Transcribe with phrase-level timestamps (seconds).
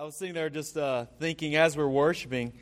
[0.00, 2.54] I was sitting there just uh, thinking as we're worshiping,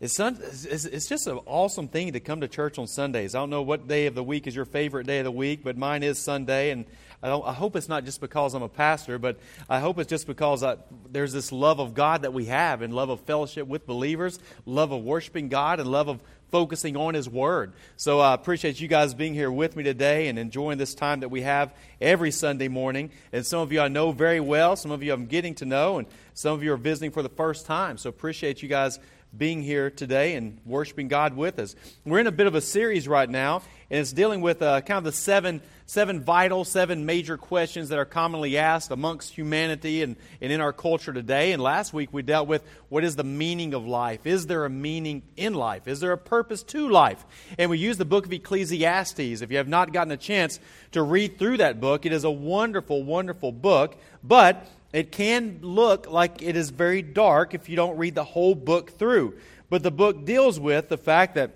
[0.00, 3.34] it's, it's, just an awesome thing to come to church on Sundays.
[3.34, 5.64] I don't know what day of the week is your favorite day of the week,
[5.64, 6.70] but mine is Sunday.
[6.70, 6.84] And
[7.24, 9.36] I, I hope it's not just because I'm a pastor, but
[9.68, 10.76] I hope it's just because I,
[11.10, 14.92] there's this love of God that we have and love of fellowship with believers, love
[14.92, 16.20] of worshiping God, and love of
[16.50, 17.72] focusing on His Word.
[17.96, 21.28] So I appreciate you guys being here with me today and enjoying this time that
[21.28, 23.10] we have every Sunday morning.
[23.32, 25.98] And some of you I know very well, some of you I'm getting to know,
[25.98, 27.98] and some of you are visiting for the first time.
[27.98, 28.98] So appreciate you guys
[29.36, 31.74] being here today and worshiping God with us.
[32.04, 34.98] We're in a bit of a series right now, and it's dealing with uh, kind
[34.98, 40.16] of the seven, seven vital, seven major questions that are commonly asked amongst humanity and,
[40.40, 41.52] and in our culture today.
[41.52, 44.26] And last week we dealt with what is the meaning of life?
[44.26, 45.86] Is there a meaning in life?
[45.86, 47.24] Is there a purpose to life?
[47.58, 49.42] And we used the book of Ecclesiastes.
[49.42, 50.58] If you have not gotten a chance
[50.92, 53.96] to read through that book, it is a wonderful, wonderful book.
[54.22, 54.66] But
[54.96, 58.92] it can look like it is very dark if you don't read the whole book
[58.98, 59.36] through.
[59.68, 61.50] But the book deals with the fact that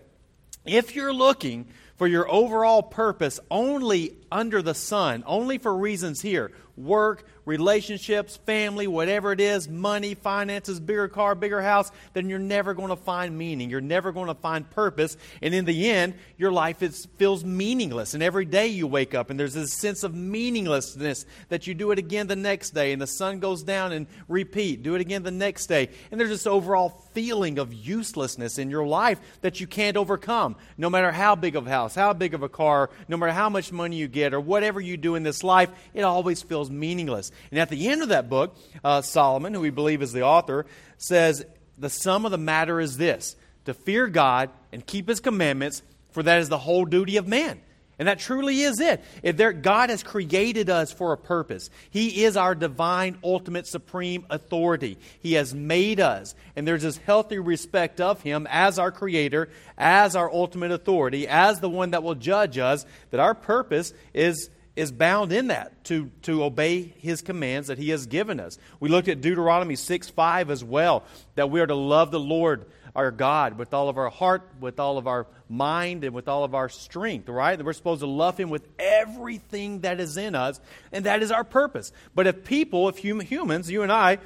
[0.67, 6.53] if you're looking for your overall purpose only under the sun, only for reasons here
[6.85, 12.75] work, relationships, family, whatever it is, money, finances, bigger car, bigger house, then you're never
[12.75, 13.71] going to find meaning.
[13.71, 15.17] You're never going to find purpose.
[15.43, 18.15] And in the end, your life is, feels meaningless.
[18.15, 21.91] And every day you wake up and there's this sense of meaninglessness that you do
[21.91, 24.83] it again the next day and the sun goes down and repeat.
[24.83, 25.91] Do it again the next day.
[26.11, 30.57] And there's this overall feeling of uselessness in your life that you can't overcome.
[30.79, 33.49] No matter how big of a house, how big of a car, no matter how
[33.49, 37.31] much money you get or whatever you do in this life, it always feels meaningless.
[37.51, 40.67] And at the end of that book, uh, Solomon, who we believe is the author,
[40.99, 41.45] says,
[41.79, 46.23] The sum of the matter is this to fear God and keep his commandments, for
[46.23, 47.61] that is the whole duty of man.
[48.01, 49.05] And that truly is it.
[49.23, 51.69] If there, God has created us for a purpose.
[51.91, 54.97] He is our divine, ultimate, supreme authority.
[55.21, 56.35] He has made us.
[56.57, 61.61] And there's this healthy respect of Him as our creator, as our ultimate authority, as
[61.61, 64.49] the one that will judge us, that our purpose is
[64.81, 68.59] is bound in that to, to obey his commands that he has given us.
[68.81, 71.05] We looked at Deuteronomy 6 5 as well,
[71.35, 72.65] that we are to love the Lord
[72.97, 76.45] our God with all of our heart, with all of our mind, and with all
[76.45, 77.57] of our strength, right?
[77.57, 80.59] That we're supposed to love him with everything that is in us,
[80.93, 81.93] and that is our purpose.
[82.15, 84.19] But if people, if hum- humans, you and I,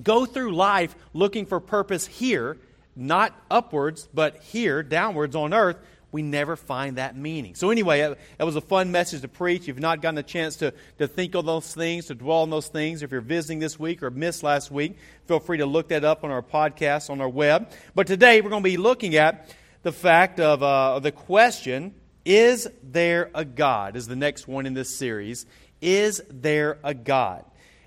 [0.00, 2.58] go through life looking for purpose here,
[2.94, 5.78] not upwards, but here, downwards on earth,
[6.14, 7.56] we never find that meaning.
[7.56, 9.62] So, anyway, that was a fun message to preach.
[9.62, 12.50] If you've not gotten a chance to, to think of those things, to dwell on
[12.50, 15.88] those things, if you're visiting this week or missed last week, feel free to look
[15.88, 17.68] that up on our podcast on our web.
[17.96, 21.92] But today we're going to be looking at the fact of uh, the question
[22.24, 23.96] Is there a God?
[23.96, 25.46] Is the next one in this series.
[25.80, 27.44] Is there a God?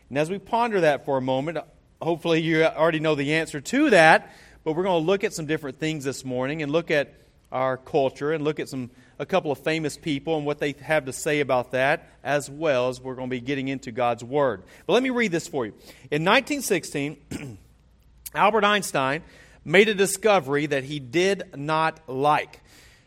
[0.10, 1.60] And as we ponder that for a moment,
[2.02, 4.36] hopefully you already know the answer to that,
[4.66, 7.14] but we're going to look at some different things this morning and look at
[7.52, 11.06] our culture and look at some a couple of famous people and what they have
[11.06, 14.64] to say about that, as well as we're going to be getting into God's Word.
[14.86, 15.72] But let me read this for you.
[16.12, 17.58] In 1916,
[18.36, 19.24] Albert Einstein
[19.66, 22.62] made a discovery that he did not like.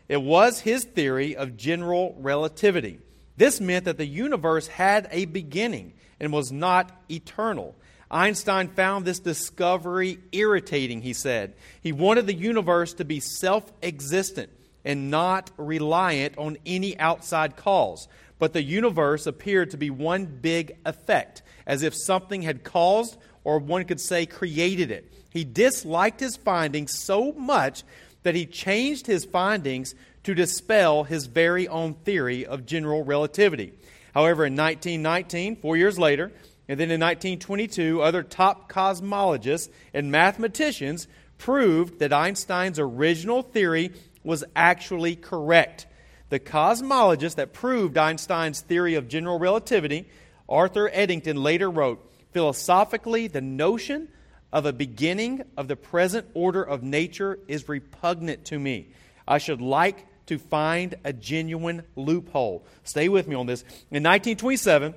[0.09, 2.99] It was his theory of general relativity.
[3.37, 7.75] This meant that the universe had a beginning and was not eternal.
[8.11, 11.53] Einstein found this discovery irritating, he said.
[11.81, 14.51] He wanted the universe to be self existent
[14.83, 18.07] and not reliant on any outside cause.
[18.37, 23.59] But the universe appeared to be one big effect, as if something had caused, or
[23.59, 25.11] one could say created it.
[25.29, 27.83] He disliked his findings so much
[28.23, 33.73] that he changed his findings to dispel his very own theory of general relativity.
[34.13, 36.31] However, in 1919, four years later,
[36.71, 41.05] and then in 1922, other top cosmologists and mathematicians
[41.37, 43.91] proved that Einstein's original theory
[44.23, 45.85] was actually correct.
[46.29, 50.07] The cosmologist that proved Einstein's theory of general relativity,
[50.47, 54.07] Arthur Eddington, later wrote Philosophically, the notion
[54.53, 58.93] of a beginning of the present order of nature is repugnant to me.
[59.27, 62.65] I should like to find a genuine loophole.
[62.85, 63.63] Stay with me on this.
[63.91, 64.95] In 1927,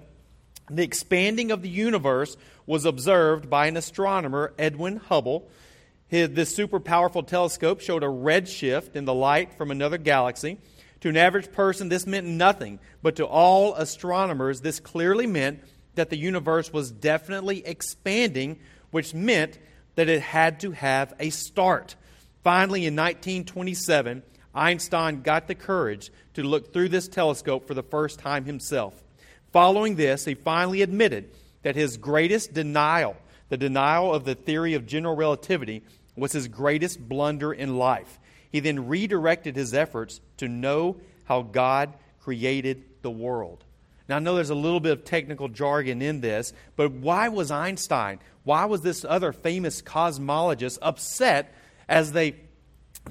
[0.76, 2.36] the expanding of the universe
[2.66, 5.48] was observed by an astronomer, Edwin Hubble.
[6.08, 10.58] His, this super powerful telescope showed a red shift in the light from another galaxy.
[11.00, 15.62] To an average person, this meant nothing, but to all astronomers, this clearly meant
[15.96, 18.58] that the universe was definitely expanding,
[18.90, 19.58] which meant
[19.96, 21.94] that it had to have a start.
[22.42, 24.22] Finally, in 1927,
[24.54, 29.03] Einstein got the courage to look through this telescope for the first time himself.
[29.54, 31.30] Following this, he finally admitted
[31.62, 33.16] that his greatest denial
[33.48, 35.82] The denial of the theory of general relativity
[36.16, 38.18] was his greatest blunder in life.
[38.50, 43.62] He then redirected his efforts to know how God created the world.
[44.08, 47.52] Now, I know there's a little bit of technical jargon in this, but why was
[47.52, 51.54] Einstein, why was this other famous cosmologist upset
[51.88, 52.34] as they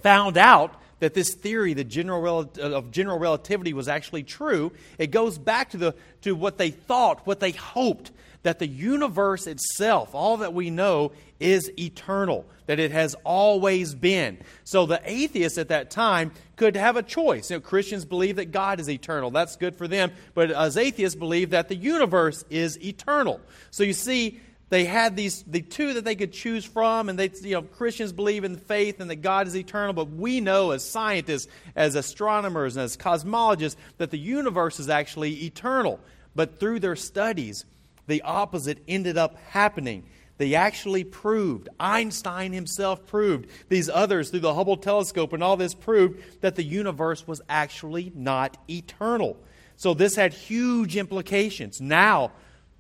[0.01, 4.71] found out that this theory the general of general relativity was actually true?
[4.97, 8.11] It goes back to, the, to what they thought, what they hoped,
[8.43, 11.11] that the universe itself, all that we know,
[11.41, 14.37] is eternal, that it has always been.
[14.63, 17.51] So the atheists at that time could have a choice.
[17.51, 19.29] You know, Christians believe that God is eternal.
[19.29, 20.13] That's good for them.
[20.33, 23.41] But as atheists believe that the universe is eternal.
[23.71, 24.39] So you see,
[24.73, 28.11] they had these the two that they could choose from and they you know christians
[28.11, 32.75] believe in faith and that god is eternal but we know as scientists as astronomers
[32.75, 35.99] and as cosmologists that the universe is actually eternal
[36.35, 37.65] but through their studies
[38.07, 40.03] the opposite ended up happening.
[40.37, 45.73] They actually proved, Einstein himself proved, these others through the Hubble telescope and all this
[45.73, 49.37] proved that the universe was actually not eternal.
[49.75, 51.79] So this had huge implications.
[51.79, 52.31] Now,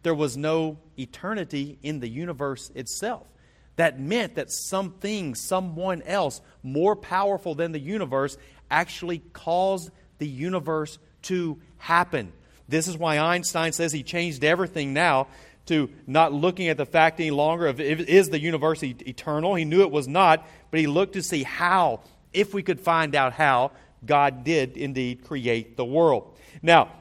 [0.03, 3.25] there was no eternity in the universe itself.
[3.77, 8.37] That meant that something, someone else more powerful than the universe,
[8.69, 9.89] actually caused
[10.19, 12.31] the universe to happen.
[12.67, 15.27] This is why Einstein says he changed everything now
[15.65, 19.55] to not looking at the fact any longer of is the universe eternal.
[19.55, 22.01] He knew it was not, but he looked to see how,
[22.33, 23.71] if we could find out how,
[24.05, 26.35] God did indeed create the world.
[26.61, 26.91] Now,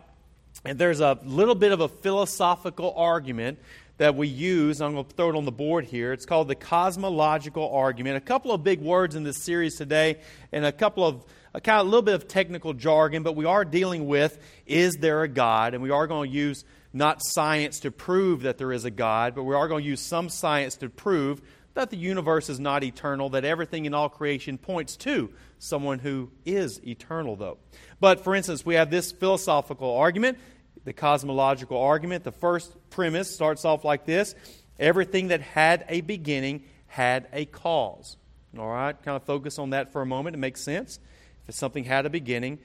[0.64, 3.59] and there's a little bit of a philosophical argument
[3.99, 4.81] that we use.
[4.81, 6.12] I'm going to throw it on the board here.
[6.12, 8.17] It's called the cosmological argument.
[8.17, 10.20] A couple of big words in this series today,
[10.53, 11.25] and a couple of
[11.55, 14.94] a kind of a little bit of technical jargon, but we are dealing with is
[14.94, 15.75] there a God?
[15.75, 19.35] And we are going to use not science to prove that there is a God,
[19.35, 21.43] but we are going to use some science to prove
[21.75, 26.31] that the universe is not eternal, that everything in all creation points to someone who
[26.44, 27.58] is eternal, though.
[28.03, 30.37] But for instance, we have this philosophical argument,
[30.85, 32.25] the cosmological argument.
[32.25, 34.35] The first premise starts off like this
[34.77, 38.17] everything that had a beginning had a cause.
[38.59, 40.35] All right, kind of focus on that for a moment.
[40.35, 40.99] It makes sense.
[41.47, 42.59] If something had a beginning,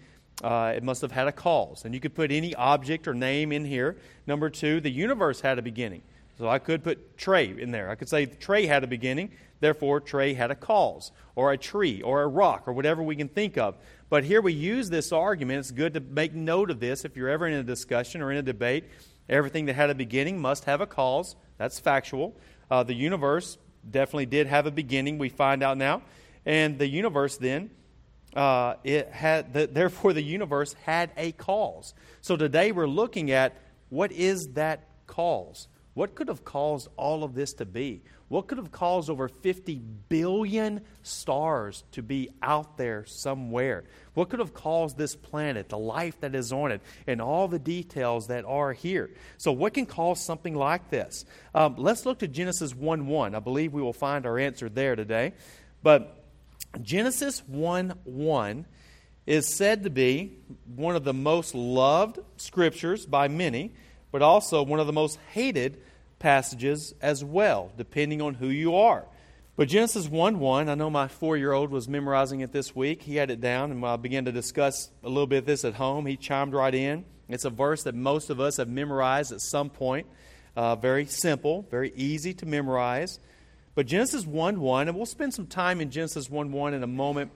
[0.43, 1.85] uh, it must have had a cause.
[1.85, 3.95] And you could put any object or name in here.
[4.25, 6.01] Number two, the universe had a beginning.
[6.39, 7.91] So I could put Trey in there.
[7.91, 12.01] I could say Trey had a beginning, therefore Trey had a cause, or a tree,
[12.01, 13.77] or a rock, or whatever we can think of.
[14.09, 15.59] But here we use this argument.
[15.59, 18.37] It's good to make note of this if you're ever in a discussion or in
[18.37, 18.85] a debate.
[19.29, 21.35] Everything that had a beginning must have a cause.
[21.57, 22.35] That's factual.
[22.71, 23.57] Uh, the universe
[23.89, 26.01] definitely did have a beginning, we find out now.
[26.45, 27.71] And the universe then
[28.35, 31.93] uh, it had the, therefore the universe had a cause.
[32.21, 33.55] So today we're looking at
[33.89, 35.67] what is that cause?
[35.97, 38.03] What could have caused all of this to be?
[38.27, 43.83] What could have caused over 50 billion stars to be out there somewhere?
[44.13, 47.57] What could have caused this planet, the life that is on it, and all the
[47.57, 49.09] details that are here?
[49.39, 51.25] So, what can cause something like this?
[51.55, 53.33] Um, let's look to Genesis 1 1.
[53.33, 55.33] I believe we will find our answer there today.
[55.81, 56.23] But
[56.79, 58.65] Genesis 1 1
[59.25, 60.37] is said to be
[60.75, 63.73] one of the most loved scriptures by many,
[64.11, 65.81] but also one of the most hated
[66.19, 69.05] passages as well, depending on who you are.
[69.55, 73.01] But Genesis 1 1, I know my four year old was memorizing it this week.
[73.01, 75.73] He had it down, and I began to discuss a little bit of this at
[75.73, 77.05] home, he chimed right in.
[77.27, 80.07] It's a verse that most of us have memorized at some point.
[80.55, 83.19] Uh, very simple, very easy to memorize.
[83.75, 86.87] But Genesis 1 1, and we'll spend some time in Genesis 1 1 in a
[86.87, 87.31] moment.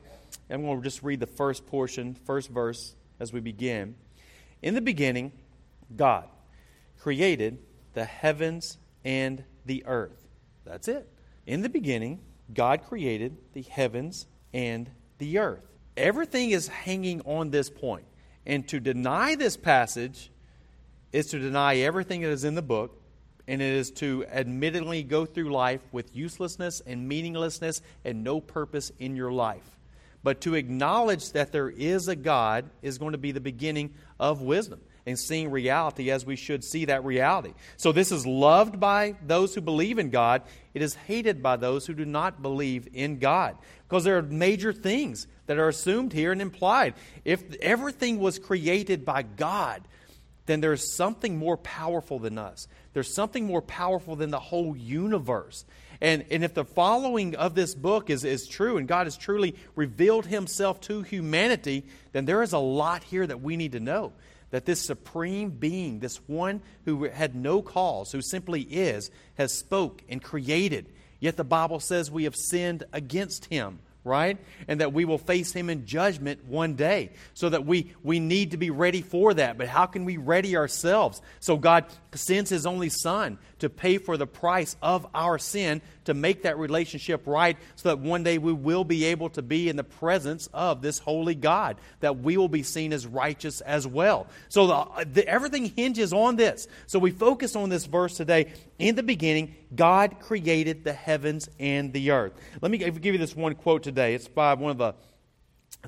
[0.50, 3.96] I'm going to just read the first portion, first verse as we begin.
[4.62, 5.32] In the beginning,
[5.96, 6.28] God
[7.00, 7.58] created
[7.94, 10.28] the heavens and the earth.
[10.66, 11.08] That's it.
[11.46, 12.20] In the beginning,
[12.54, 15.66] God created the heavens and the earth.
[15.98, 18.06] Everything is hanging on this point.
[18.46, 20.32] And to deny this passage
[21.12, 22.98] is to deny everything that is in the book
[23.48, 28.92] and it is to admittedly go through life with uselessness and meaninglessness and no purpose
[29.00, 29.78] in your life.
[30.24, 34.42] But to acknowledge that there is a God is going to be the beginning of
[34.42, 37.54] wisdom and seeing reality as we should see that reality.
[37.78, 40.44] So, this is loved by those who believe in God.
[40.74, 43.58] It is hated by those who do not believe in God.
[43.88, 46.94] Because there are major things that are assumed here and implied.
[47.26, 49.82] If everything was created by God,
[50.46, 52.68] then there's something more powerful than us.
[52.94, 55.66] There's something more powerful than the whole universe.
[56.02, 59.56] And, and if the following of this book is, is true and God has truly
[59.76, 64.14] revealed himself to humanity, then there is a lot here that we need to know.
[64.52, 70.04] That this supreme being, this one who had no cause, who simply is, has spoke
[70.08, 70.88] and created.
[71.20, 74.38] Yet the Bible says we have sinned against him right?
[74.68, 77.12] And that we will face him in judgment one day.
[77.34, 79.58] So that we, we need to be ready for that.
[79.58, 81.22] But how can we ready ourselves?
[81.40, 86.14] So God sends his only son to pay for the price of our sin to
[86.14, 89.76] make that relationship right so that one day we will be able to be in
[89.76, 94.28] the presence of this holy God, that we will be seen as righteous as well.
[94.50, 96.68] So the, the, everything hinges on this.
[96.88, 98.52] So we focus on this verse today.
[98.80, 102.34] In the beginning, God created the heavens and the earth.
[102.62, 104.16] Let me give you this one quote today.
[104.16, 104.96] It's by one of the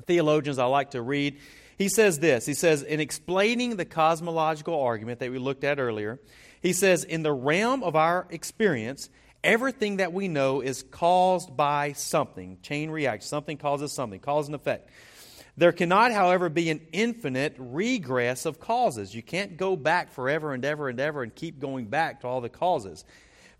[0.06, 1.38] theologians I like to read.
[1.76, 6.20] He says this He says, in explaining the cosmological argument that we looked at earlier,
[6.62, 9.10] he says, in the realm of our experience,
[9.44, 12.58] everything that we know is caused by something.
[12.62, 13.28] Chain reaction.
[13.28, 14.90] Something causes something, cause and effect.
[15.56, 19.14] There cannot, however, be an infinite regress of causes.
[19.14, 22.40] You can't go back forever and ever and ever and keep going back to all
[22.40, 23.04] the causes.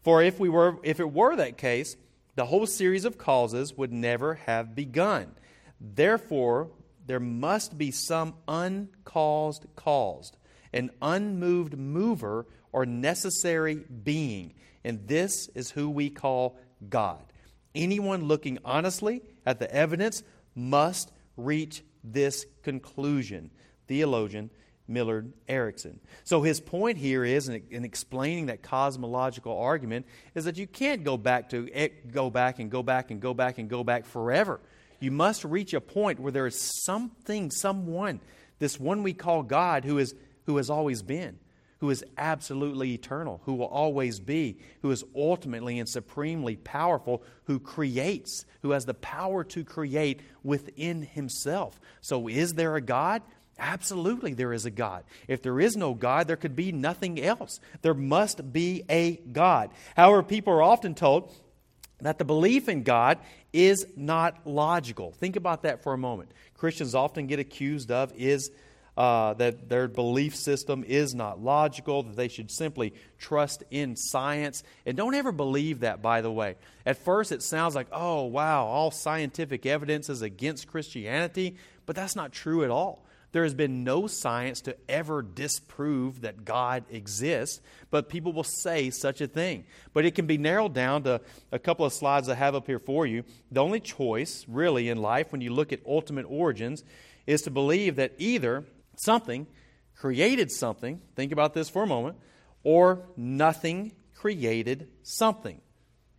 [0.02, 1.96] For if we were if it were that case,
[2.34, 5.34] the whole series of causes would never have begun.
[5.80, 6.70] Therefore,
[7.06, 10.36] there must be some uncaused caused,
[10.72, 14.52] an unmoved mover or necessary being.
[14.82, 16.58] And this is who we call
[16.90, 17.22] God.
[17.72, 20.24] Anyone looking honestly at the evidence
[20.56, 23.50] must reach this conclusion.
[23.86, 24.50] Theologian
[24.88, 26.00] Millard Erickson.
[26.24, 31.16] So his point here is, in, explaining that cosmological argument, is that you can't go
[31.16, 31.68] back to
[32.10, 34.60] go back and go back and go back and go back forever.
[34.98, 38.20] You must reach a point where there is something, someone,
[38.58, 40.12] this one we call God, who is
[40.46, 41.38] who has always been
[41.84, 47.60] who is absolutely eternal, who will always be, who is ultimately and supremely powerful, who
[47.60, 51.78] creates, who has the power to create within himself.
[52.00, 53.20] So, is there a God?
[53.58, 55.04] Absolutely, there is a God.
[55.28, 57.60] If there is no God, there could be nothing else.
[57.82, 59.68] There must be a God.
[59.94, 61.34] However, people are often told
[62.00, 63.18] that the belief in God
[63.52, 65.12] is not logical.
[65.12, 66.32] Think about that for a moment.
[66.56, 68.50] Christians often get accused of is
[68.96, 74.62] uh, that their belief system is not logical, that they should simply trust in science.
[74.86, 76.56] And don't ever believe that, by the way.
[76.86, 82.16] At first, it sounds like, oh, wow, all scientific evidence is against Christianity, but that's
[82.16, 83.04] not true at all.
[83.32, 87.60] There has been no science to ever disprove that God exists,
[87.90, 89.64] but people will say such a thing.
[89.92, 91.20] But it can be narrowed down to
[91.50, 93.24] a couple of slides I have up here for you.
[93.50, 96.84] The only choice, really, in life when you look at ultimate origins
[97.26, 98.66] is to believe that either
[99.00, 99.46] something
[99.96, 102.16] created something, think about this for a moment,
[102.62, 105.60] or nothing created something.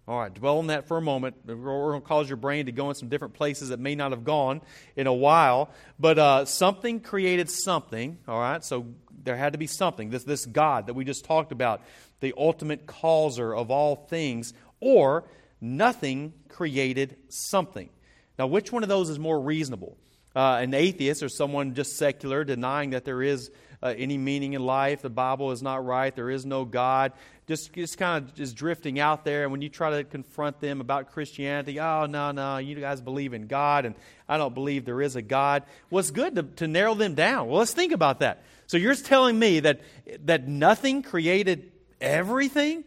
[0.08, 1.36] All right, dwell on that for a moment.
[1.46, 4.12] We're going to cause your brain to go in some different places that may not
[4.12, 4.62] have gone
[4.96, 5.72] in a while.
[6.00, 8.64] But uh, something created something, all right?
[8.64, 8.86] So
[9.24, 10.12] there had to be something.
[10.12, 11.82] This, this God that we just talked about,
[12.20, 15.24] the ultimate causer of all things, or
[15.60, 17.90] nothing created something.
[18.38, 19.98] Now, which one of those is more reasonable?
[20.36, 23.52] Uh, an atheist or someone just secular denying that there is
[23.82, 27.14] uh, any meaning in life, the Bible is not right, there is no God,
[27.48, 29.44] just, just kind of just drifting out there.
[29.44, 33.34] And when you try to confront them about Christianity, oh, no, no, you guys believe
[33.34, 33.96] in God, and
[34.28, 35.64] I don't believe there is a God.
[35.90, 37.48] Well, good to, to narrow them down.
[37.48, 38.44] Well, let's think about that.
[38.68, 39.82] So you're telling me that,
[40.26, 42.84] that nothing created everything?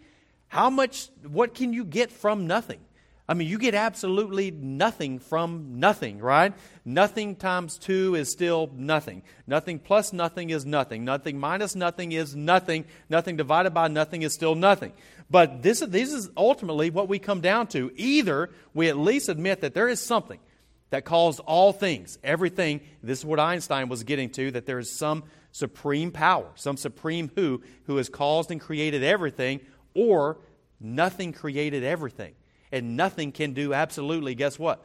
[0.49, 2.81] How much, what can you get from nothing?
[3.31, 6.55] I mean, you get absolutely nothing from nothing, right?
[6.87, 9.23] Nothing times two is still nothing.
[9.47, 11.05] Nothing plus nothing is nothing.
[11.05, 12.87] Nothing minus nothing is nothing.
[13.11, 14.95] Nothing divided by nothing is still nothing.
[15.29, 17.93] But this, this is ultimately what we come down to.
[17.97, 20.41] Either we at least admit that there is something
[20.89, 22.81] that caused all things, everything.
[23.03, 27.31] This is what Einstein was getting to, that there is some supreme power, some supreme
[27.35, 29.61] who, who has caused and created everything,
[29.93, 30.39] or
[30.81, 32.33] nothing created everything
[32.73, 34.85] and nothing can do absolutely, guess what?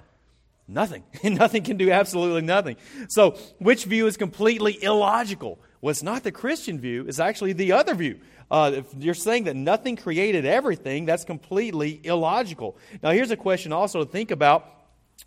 [0.68, 1.04] Nothing.
[1.24, 2.78] And nothing can do absolutely nothing.
[3.10, 5.60] So, which view is completely illogical?
[5.82, 8.20] Well, it's not the Christian view, it's actually the other view.
[8.50, 12.78] Uh, if you're saying that nothing created everything, that's completely illogical.
[13.02, 14.70] Now, here's a question also to think about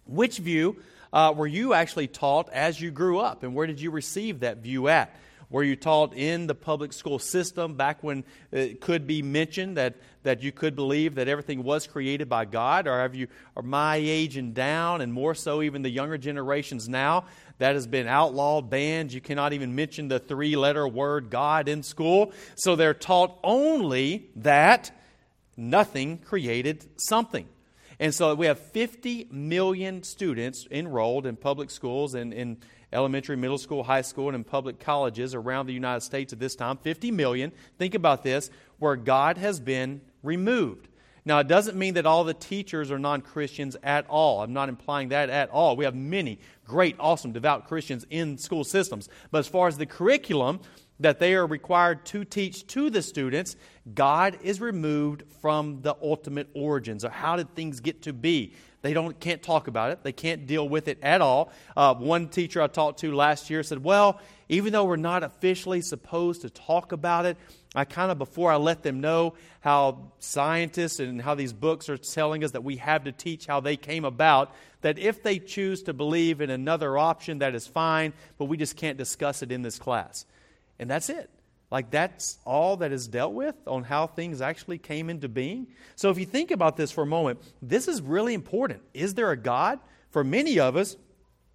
[0.06, 0.76] which view
[1.12, 4.58] uh, were you actually taught as you grew up, and where did you receive that
[4.58, 5.14] view at?
[5.49, 9.95] Were you taught in the public school system back when it could be mentioned that,
[10.25, 12.88] that you could believe that everything was created by God?
[12.88, 16.88] Or have you, are my age and down, and more so even the younger generations
[16.88, 17.26] now,
[17.59, 19.12] that has been outlawed, banned.
[19.12, 22.33] You cannot even mention the three letter word God in school.
[22.57, 24.91] So they're taught only that
[25.57, 27.49] nothing created something.
[27.99, 32.59] And so we have 50 million students enrolled in public schools and in
[32.97, 36.57] elementary, middle school, high school, and in public colleges around the United States at this
[36.57, 36.79] time.
[36.79, 37.53] 50 million.
[37.79, 40.88] Think about this where God has been removed.
[41.26, 44.43] Now, it doesn't mean that all the teachers are non Christians at all.
[44.43, 45.76] I'm not implying that at all.
[45.76, 49.09] We have many great, awesome, devout Christians in school systems.
[49.31, 50.61] But as far as the curriculum
[51.00, 53.57] that they are required to teach to the students,
[53.93, 58.55] God is removed from the ultimate origins of how did things get to be.
[58.83, 60.02] They don't, can't talk about it.
[60.02, 61.52] They can't deal with it at all.
[61.76, 65.80] Uh, one teacher I talked to last year said, Well, even though we're not officially
[65.80, 67.37] supposed to talk about it,
[67.75, 71.99] I kind of, before I let them know how scientists and how these books are
[71.99, 75.83] telling us that we have to teach how they came about, that if they choose
[75.85, 79.62] to believe in another option, that is fine, but we just can't discuss it in
[79.62, 80.25] this class.
[80.78, 81.28] And that's it.
[81.70, 85.66] Like, that's all that is dealt with on how things actually came into being.
[85.96, 88.82] So, if you think about this for a moment, this is really important.
[88.94, 89.80] Is there a God?
[90.11, 90.96] For many of us,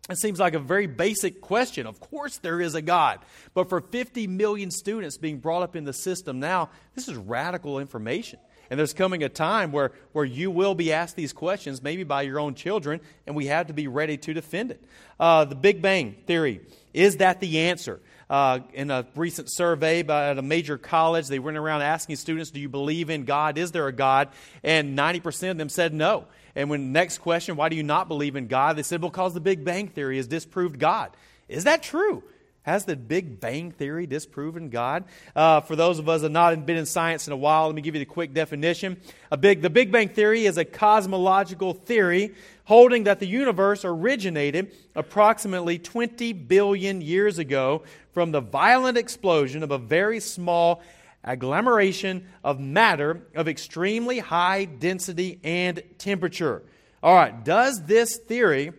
[0.10, 1.88] it seems like a very basic question.
[1.88, 3.20] Of course, there is a God.
[3.53, 7.80] But for 50 million students being brought up in the system now, this is radical
[7.80, 8.39] information.
[8.70, 12.22] And there's coming a time where, where you will be asked these questions, maybe by
[12.22, 14.84] your own children, and we have to be ready to defend it.
[15.20, 16.62] Uh, the Big Bang Theory
[16.94, 18.00] is that the answer?
[18.32, 21.28] Uh, in a recent survey by, at a major college.
[21.28, 23.58] They went around asking students, Do you believe in God?
[23.58, 24.30] Is there a God?
[24.64, 26.26] And 90% of them said no.
[26.56, 28.78] And when next question, Why do you not believe in God?
[28.78, 31.12] They said, Because the Big Bang Theory has disproved God.
[31.50, 32.24] Is that true?
[32.63, 35.06] Has the Big Bang Theory disproven God?
[35.36, 37.75] Uh, for those of us that have not been in science in a while, let
[37.75, 39.01] me give you the quick definition.
[39.32, 44.75] A big, the Big Bang Theory is a cosmological theory holding that the universe originated
[44.96, 50.84] approximately 20 billion years ago from the violent explosion of a very small
[51.24, 56.62] agglomeration of matter of extremely high density and temperature.
[57.01, 58.74] All right, does this theory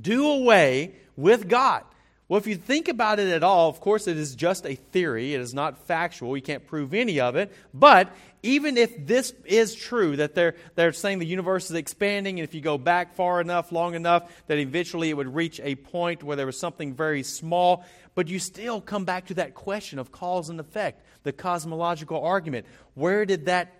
[0.00, 1.84] do away with God?
[2.26, 5.34] Well, if you think about it at all, of course, it is just a theory.
[5.34, 6.30] It is not factual.
[6.30, 7.52] We can't prove any of it.
[7.74, 12.48] But even if this is true, that they're, they're saying the universe is expanding, and
[12.48, 16.22] if you go back far enough, long enough, that eventually it would reach a point
[16.22, 20.10] where there was something very small, but you still come back to that question of
[20.10, 22.64] cause and effect, the cosmological argument.
[22.94, 23.74] Where did that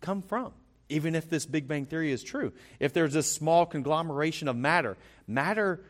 [0.00, 0.52] come from?
[0.88, 2.52] Even if this Big Bang Theory is true.
[2.80, 4.96] If there's this small conglomeration of matter,
[5.28, 5.84] matter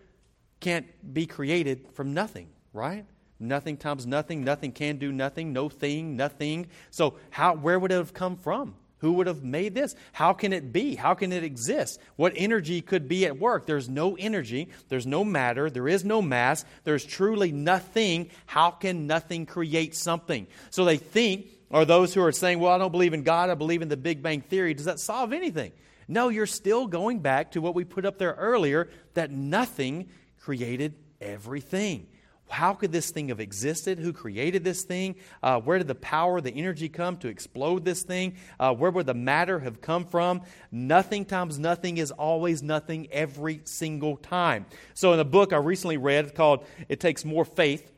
[0.61, 3.07] can't be created from nothing, right?
[3.39, 4.45] Nothing times nothing.
[4.45, 5.53] Nothing can do nothing.
[5.53, 6.69] No thing, nothing.
[6.91, 8.75] So, how, where would it have come from?
[8.99, 9.95] Who would have made this?
[10.13, 10.95] How can it be?
[10.95, 11.99] How can it exist?
[12.17, 13.65] What energy could be at work?
[13.65, 14.69] There's no energy.
[14.91, 15.71] There's no matter.
[15.71, 16.67] There is no mass.
[16.85, 18.29] There's truly nothing.
[18.45, 20.47] How can nothing create something?
[20.69, 23.55] So they think, or those who are saying, well, I don't believe in God, I
[23.55, 24.75] believe in the Big Bang Theory.
[24.75, 25.73] Does that solve anything?
[26.07, 30.95] No, you're still going back to what we put up there earlier that nothing created
[31.21, 32.09] everything.
[32.49, 34.01] How could this thing have existed?
[34.01, 35.15] Who created this thing?
[35.41, 38.35] Uh, where did the power, the energy come to explode this thing?
[38.59, 40.43] Uh, where would the matter have come from?
[40.73, 44.67] Nothing times nothing is always nothing every single time.
[44.95, 47.91] So, in a book I recently read called It Takes More Faith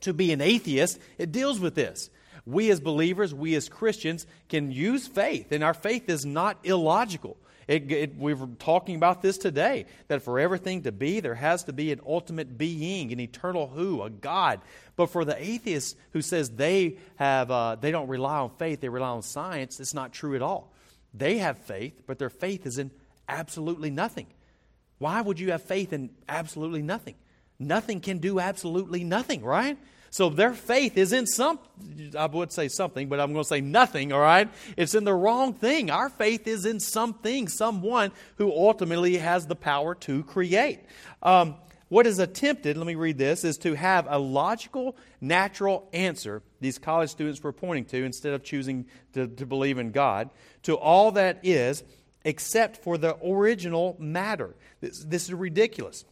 [0.00, 2.10] to Be an Atheist, it deals with this.
[2.44, 7.36] We as believers, we as Christians, can use faith, and our faith is not illogical.
[7.68, 11.64] It, it, we were talking about this today that for everything to be, there has
[11.64, 14.62] to be an ultimate being, an eternal who, a God.
[14.96, 18.88] But for the atheist who says they have, uh, they don't rely on faith, they
[18.88, 20.72] rely on science, it's not true at all.
[21.12, 22.90] They have faith, but their faith is in
[23.28, 24.28] absolutely nothing.
[24.96, 27.16] Why would you have faith in absolutely nothing?
[27.58, 29.76] Nothing can do absolutely nothing, right?
[30.10, 31.58] So their faith is in some,
[32.16, 34.48] I would say something, but I'm going to say nothing, all right?
[34.76, 35.90] It's in the wrong thing.
[35.90, 40.80] Our faith is in something, someone who ultimately has the power to create.
[41.22, 41.56] Um,
[41.88, 46.78] what is attempted, let me read this, is to have a logical, natural answer, these
[46.78, 50.30] college students were pointing to, instead of choosing to, to believe in God,
[50.64, 51.82] to all that is,
[52.24, 54.54] except for the original matter.
[54.80, 56.04] This, this is ridiculous.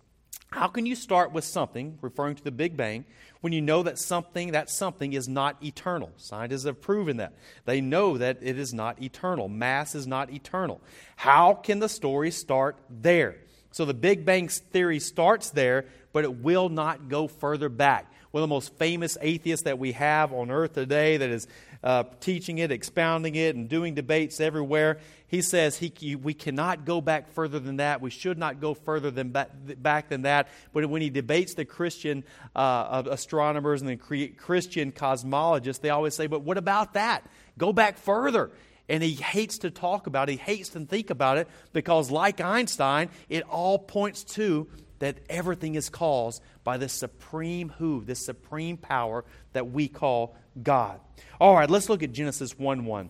[0.50, 3.04] How can you start with something, referring to the Big Bang,
[3.40, 6.11] when you know that something, that something is not eternal?
[6.16, 7.35] Scientists have proven that.
[7.64, 9.48] They know that it is not eternal.
[9.48, 10.80] Mass is not eternal.
[11.16, 13.37] How can the story start there?
[13.72, 18.11] So the Big Bang theory starts there, but it will not go further back.
[18.30, 21.46] One of the most famous atheists that we have on earth today that is
[21.82, 24.98] uh, teaching it, expounding it, and doing debates everywhere.
[25.29, 28.01] He says he, we cannot go back further than that.
[28.01, 29.51] We should not go further than back,
[29.83, 30.49] back than that.
[30.73, 36.29] But when he debates the Christian uh, astronomers and the Christian cosmologists, they always say,
[36.29, 37.29] but what about that?
[37.59, 38.53] Go back further.
[38.89, 42.41] And he hates to talk about it, he hates to think about it because, like
[42.41, 44.69] Einstein, it all points to
[45.01, 51.01] that everything is caused by this supreme who, this supreme power that we call God.
[51.41, 53.09] All right, let's look at Genesis 1 1.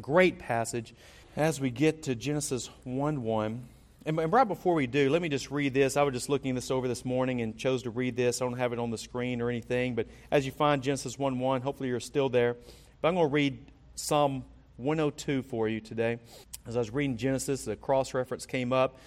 [0.00, 0.94] Great passage.
[1.36, 3.68] As we get to Genesis 1 1,
[4.06, 5.96] and, right before we do, let me just read this.
[5.96, 8.40] I was just looking this over this morning and chose to read this.
[8.40, 11.40] I don't have it on the screen or anything, but as you find Genesis 1
[11.40, 12.54] 1, hopefully you're still there.
[13.00, 13.66] But I'm going to read
[13.96, 14.44] Psalm
[14.76, 16.20] 102 for you today.
[16.68, 19.00] As I was reading Genesis, the cross reference came up,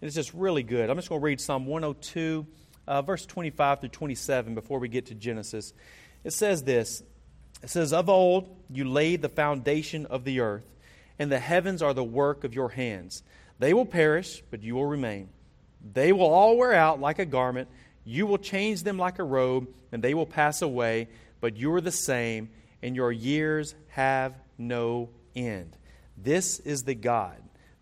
[0.00, 0.88] and it's just really good.
[0.88, 2.46] I'm just going to read Psalm 102,
[2.86, 5.74] uh, verse 25 through 27 before we get to Genesis.
[6.24, 7.02] It says this
[7.62, 10.64] It says, Of old you laid the foundation of the earth,
[11.18, 13.22] and the heavens are the work of your hands.
[13.58, 15.28] They will perish, but you will remain.
[15.92, 17.68] They will all wear out like a garment.
[18.04, 21.08] You will change them like a robe, and they will pass away,
[21.40, 22.50] but you are the same,
[22.82, 25.76] and your years have no end.
[26.16, 27.36] This is the God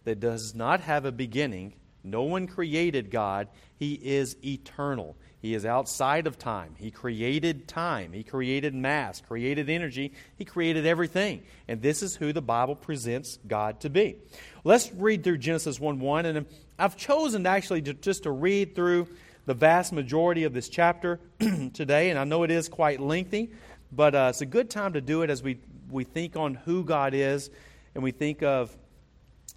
[0.05, 1.75] that does not have a beginning.
[2.05, 3.49] No one created God.
[3.79, 5.17] He is eternal.
[5.43, 6.77] He is outside of time.
[6.79, 8.13] He created time.
[8.13, 10.13] He created mass, created energy.
[10.37, 11.43] He created everything.
[11.67, 14.19] And this is who the Bible presents God to be.
[14.63, 16.27] Let's read through Genesis 1 1.
[16.27, 16.47] And
[16.79, 19.09] I've chosen actually to, just to read through
[19.45, 21.19] the vast majority of this chapter
[21.73, 22.11] today.
[22.11, 23.51] And I know it is quite lengthy,
[23.91, 25.59] but uh, it's a good time to do it as we,
[25.91, 27.51] we think on who God is
[27.97, 28.77] and we think of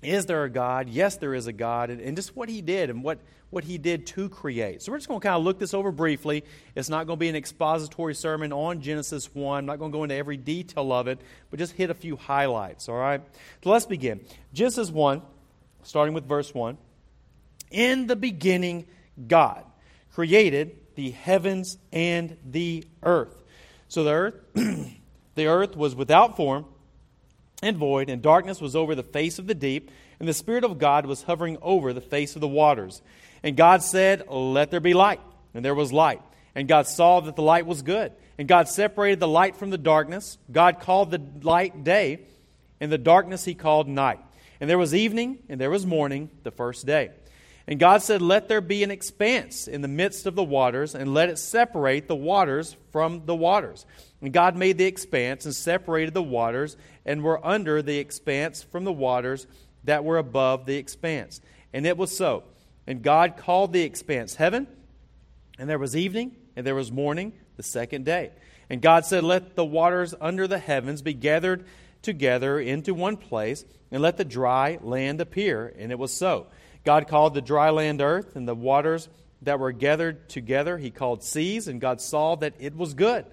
[0.02, 0.90] is there a God?
[0.90, 3.78] Yes, there is a God, and, and just what He did and what, what He
[3.78, 4.82] did to create.
[4.82, 6.44] So we're just going to kind of look this over briefly.
[6.76, 9.60] It's not going to be an expository sermon on Genesis 1.
[9.60, 12.18] I'm not going to go into every detail of it, but just hit a few
[12.18, 13.22] highlights, all right?
[13.64, 14.22] So let's begin.
[14.54, 15.22] Genesis 1,
[15.84, 16.78] starting with verse 1.
[17.72, 18.86] In the beginning,
[19.28, 19.64] God
[20.14, 23.36] created the heavens and the earth.
[23.88, 24.36] So the earth,
[25.36, 26.66] the earth was without form
[27.66, 30.78] and void, and darkness was over the face of the deep, and the Spirit of
[30.78, 33.02] God was hovering over the face of the waters.
[33.44, 35.22] And God said, Let there be light.
[35.54, 36.22] And there was light.
[36.54, 38.12] And God saw that the light was good.
[38.38, 40.38] And God separated the light from the darkness.
[40.52, 42.22] God called the light day,
[42.80, 44.20] and the darkness he called night.
[44.60, 47.12] And there was evening, and there was morning, the first day.
[47.68, 51.14] And God said, Let there be an expanse in the midst of the waters, and
[51.14, 53.86] let it separate the waters from the waters.
[54.22, 58.84] And God made the expanse and separated the waters, and were under the expanse from
[58.84, 59.48] the waters
[59.84, 61.42] that were above the expanse.
[61.74, 62.44] And it was so.
[62.88, 64.68] And God called the expanse heaven,
[65.58, 68.32] and there was evening, and there was morning, the second day.
[68.70, 71.66] And God said, Let the waters under the heavens be gathered
[72.02, 75.74] together into one place, and let the dry land appear.
[75.78, 76.48] And it was so.
[76.84, 79.10] God called the dry land earth, and the waters
[79.42, 83.26] that were gathered together he called seas, and God saw that it was good.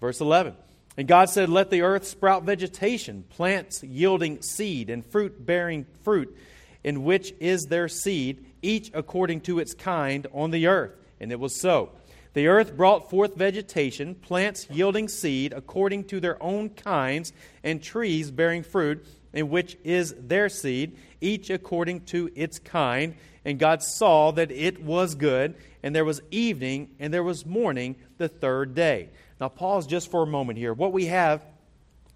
[0.00, 0.54] Verse 11.
[0.98, 6.36] And God said, Let the earth sprout vegetation, plants yielding seed, and fruit bearing fruit,
[6.82, 10.90] in which is their seed, each according to its kind on the earth.
[11.20, 11.92] And it was so.
[12.34, 17.32] The earth brought forth vegetation, plants yielding seed according to their own kinds,
[17.62, 23.14] and trees bearing fruit, in which is their seed, each according to its kind.
[23.48, 27.96] And God saw that it was good, and there was evening, and there was morning
[28.18, 29.08] the third day.
[29.40, 30.74] Now, pause just for a moment here.
[30.74, 31.42] What we have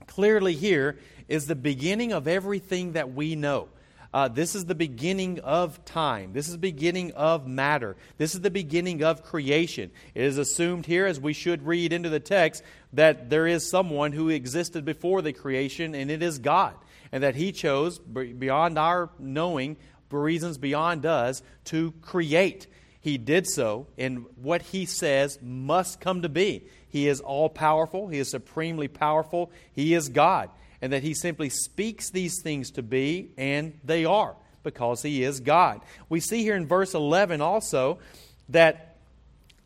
[0.06, 3.68] clearly here is the beginning of everything that we know.
[4.12, 6.34] Uh, this is the beginning of time.
[6.34, 7.96] This is the beginning of matter.
[8.18, 9.90] This is the beginning of creation.
[10.14, 14.12] It is assumed here, as we should read into the text, that there is someone
[14.12, 16.74] who existed before the creation, and it is God.
[17.10, 19.78] And that He chose, beyond our knowing,
[20.20, 22.66] reasons beyond us, to create.
[23.00, 26.66] He did so, and what He says must come to be.
[26.88, 30.50] He is all powerful, He is supremely powerful, He is God
[30.82, 35.38] and that he simply speaks these things to be, and they are, because he is
[35.38, 35.80] God.
[36.08, 38.00] We see here in verse 11 also
[38.48, 38.96] that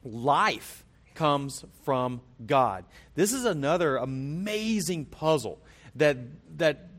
[0.05, 2.85] life comes from God.
[3.15, 5.59] This is another amazing puzzle
[5.97, 6.19] that,
[6.59, 6.91] that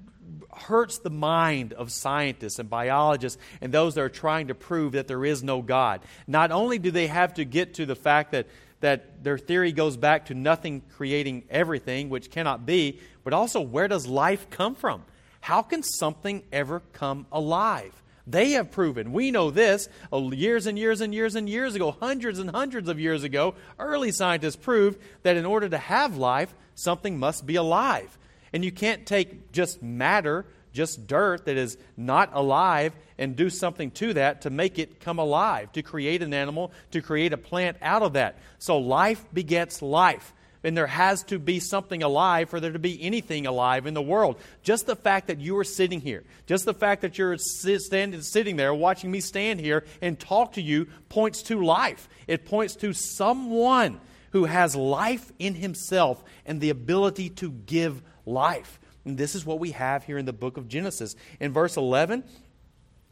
[0.56, 5.08] hurts the mind of scientists and biologists and those that are trying to prove that
[5.08, 6.02] there is no God.
[6.26, 8.48] Not only do they have to get to the fact that
[8.80, 13.88] that their theory goes back to nothing creating everything, which cannot be, but also where
[13.88, 15.04] does life come from?
[15.42, 18.04] How can something ever come alive?
[18.28, 21.92] They have proven, we know this, uh, years and years and years and years ago,
[21.92, 26.54] hundreds and hundreds of years ago, early scientists proved that in order to have life,
[26.76, 28.18] something must be alive.
[28.54, 30.46] And you can't take just matter
[30.78, 35.18] just dirt that is not alive and do something to that to make it come
[35.18, 38.38] alive, to create an animal, to create a plant out of that.
[38.60, 40.34] So life begets life.
[40.64, 44.02] and there has to be something alive for there to be anything alive in the
[44.02, 44.38] world.
[44.64, 48.56] Just the fact that you are sitting here, just the fact that you're standing, sitting
[48.58, 52.10] there watching me stand here and talk to you points to life.
[52.28, 54.00] It points to someone
[54.32, 58.80] who has life in himself and the ability to give life.
[59.06, 61.16] And this is what we have here in the book of Genesis.
[61.40, 62.24] In verse 11,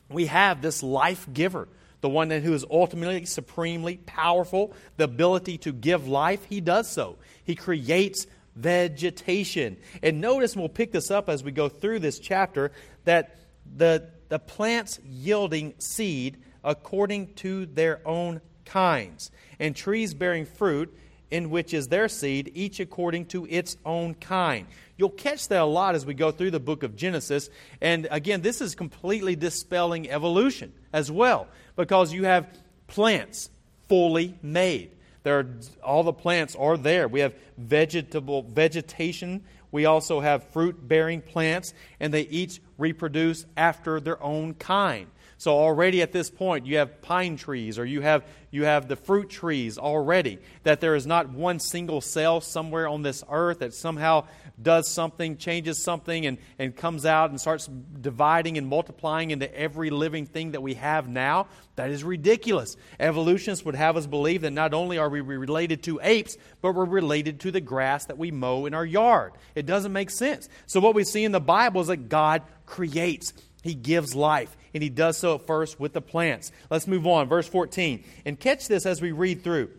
[0.10, 1.68] we have this life giver
[2.06, 7.18] the one who is ultimately supremely powerful, the ability to give life, he does so.
[7.44, 9.78] He creates vegetation.
[10.04, 12.72] And notice, and we'll pick this up as we go through this chapter,
[13.06, 13.40] that
[13.76, 20.96] the, the plants yielding seed according to their own kinds, and trees bearing fruit
[21.32, 24.68] in which is their seed, each according to its own kind.
[24.98, 27.50] You'll catch that a lot as we go through the book of Genesis.
[27.82, 32.48] And again, this is completely dispelling evolution as well, because you have
[32.88, 33.50] plants
[33.90, 34.92] fully made.
[35.24, 35.48] There are,
[35.84, 37.08] all the plants are there.
[37.08, 39.44] We have vegetable vegetation.
[39.72, 45.08] We also have fruit bearing plants, and they each reproduce after their own kind.
[45.38, 48.96] So already at this point, you have pine trees or you have, you have the
[48.96, 50.40] fruit trees already.
[50.64, 54.28] That there is not one single cell somewhere on this earth that somehow
[54.62, 59.90] does something, changes something, and, and comes out and starts dividing and multiplying into every
[59.90, 61.48] living thing that we have now.
[61.76, 62.78] That is ridiculous.
[62.98, 66.86] Evolutionists would have us believe that not only are we related to apes, but we're
[66.86, 69.34] related to the grass that we mow in our yard.
[69.56, 70.48] It doesn't make sense.
[70.68, 73.34] So, what we see in the Bible is that God creates.
[73.66, 76.52] He gives life, and he does so at first with the plants.
[76.70, 77.28] Let's move on.
[77.28, 78.04] Verse 14.
[78.24, 79.72] And catch this as we read through.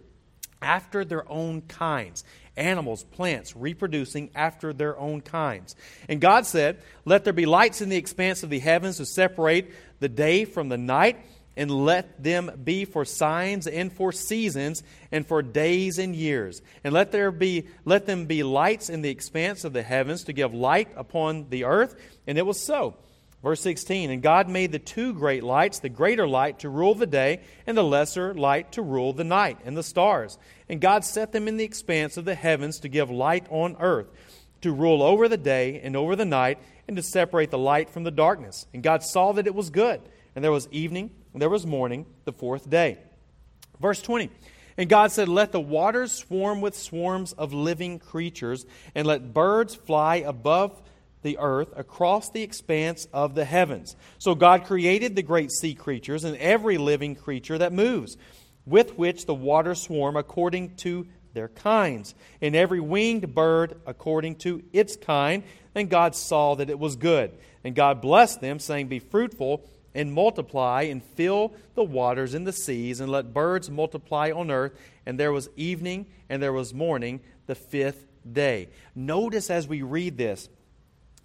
[0.61, 2.25] After their own kinds,
[2.57, 5.77] animals, plants, reproducing after their own kinds.
[6.09, 9.71] And God said, Let there be lights in the expanse of the heavens to separate
[10.01, 11.25] the day from the night,
[11.57, 16.61] and let them be for signs and for seasons and for days and years.
[16.83, 20.33] And let there be let them be lights in the expanse of the heavens to
[20.33, 21.95] give light upon the earth.
[22.27, 22.97] And it was so.
[23.47, 27.07] Verse 16 And God made the two great lights, the greater light to rule the
[27.07, 30.37] day, and the lesser light to rule the night, and the stars.
[30.69, 34.09] And God set them in the expanse of the heavens to give light on earth,
[34.63, 38.03] to rule over the day and over the night, and to separate the light from
[38.03, 38.67] the darkness.
[38.75, 40.01] And God saw that it was good.
[40.35, 42.99] And there was evening, and there was morning, the fourth day.
[43.81, 44.29] Verse 20.
[44.77, 49.77] And God said, Let the waters swarm with swarms of living creatures, and let birds
[49.77, 50.83] fly above
[51.27, 53.97] the earth across the expanse of the heavens.
[54.19, 58.17] So God created the great sea creatures and every living creature that moves,
[58.65, 64.63] with which the waters swarm according to their kinds, and every winged bird according to
[64.73, 65.43] its kind.
[65.75, 67.33] And God saw that it was good.
[67.63, 72.53] And God blessed them, saying, Be fruitful and multiply and fill the waters in the
[72.53, 74.73] seas, and let birds multiply on earth.
[75.05, 78.69] And there was evening and there was morning, the fifth day.
[78.95, 80.49] Notice as we read this,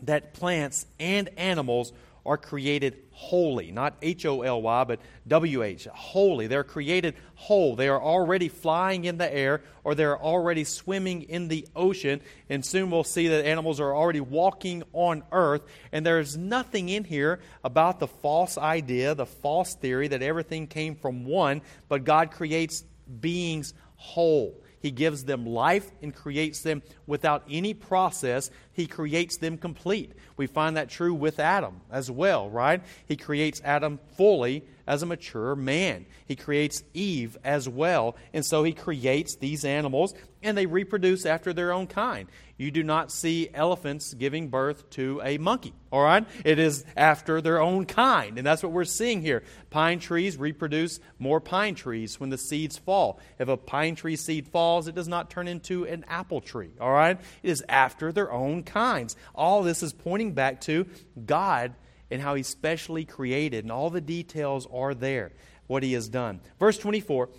[0.03, 1.93] that plants and animals
[2.25, 6.47] are created wholly, not H O L Y, but W H, wholly.
[6.47, 7.75] They're created whole.
[7.75, 12.21] They are already flying in the air or they're already swimming in the ocean.
[12.49, 15.63] And soon we'll see that animals are already walking on earth.
[15.91, 20.95] And there's nothing in here about the false idea, the false theory that everything came
[20.95, 22.83] from one, but God creates
[23.19, 24.55] beings whole.
[24.81, 28.49] He gives them life and creates them without any process.
[28.73, 30.11] He creates them complete.
[30.41, 32.81] We find that true with Adam as well, right?
[33.05, 36.07] He creates Adam fully as a mature man.
[36.25, 38.15] He creates Eve as well.
[38.33, 42.27] And so he creates these animals and they reproduce after their own kind.
[42.57, 46.27] You do not see elephants giving birth to a monkey, all right?
[46.45, 48.37] It is after their own kind.
[48.37, 49.43] And that's what we're seeing here.
[49.71, 53.19] Pine trees reproduce more pine trees when the seeds fall.
[53.39, 56.91] If a pine tree seed falls, it does not turn into an apple tree, all
[56.91, 57.19] right?
[57.41, 59.15] It is after their own kinds.
[59.33, 60.87] All this is pointing back to
[61.25, 61.73] God
[62.09, 65.31] and how He specially created, and all the details are there,
[65.67, 66.41] what He has done.
[66.59, 67.29] Verse 24